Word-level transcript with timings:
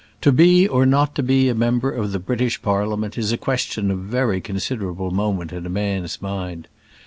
To 0.21 0.31
be 0.31 0.67
or 0.67 0.87
not 0.87 1.13
to 1.13 1.21
be 1.21 1.47
a 1.47 1.53
member 1.53 1.91
of 1.91 2.11
the 2.11 2.17
British 2.17 2.59
Parliament 2.63 3.19
is 3.19 3.31
a 3.31 3.37
question 3.37 3.91
of 3.91 3.99
very 3.99 4.41
considerable 4.41 5.11
moment 5.11 5.51
in 5.53 5.63
a 5.67 5.69
man's 5.69 6.19
mind. 6.23 6.67